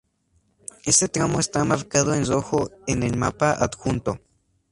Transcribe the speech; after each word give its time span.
Este 0.83 1.09
tramo 1.09 1.39
está 1.39 1.63
marcado 1.63 2.15
en 2.15 2.25
rojo 2.25 2.71
en 2.87 3.03
el 3.03 3.15
mapa 3.17 3.51
adjunto. 3.51 4.19